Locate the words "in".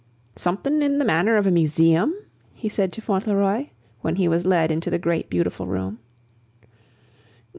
0.81-0.97